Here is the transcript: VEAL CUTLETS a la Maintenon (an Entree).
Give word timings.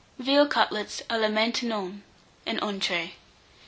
VEAL 0.17 0.47
CUTLETS 0.47 1.03
a 1.11 1.17
la 1.19 1.27
Maintenon 1.27 2.01
(an 2.47 2.57
Entree). 2.61 3.13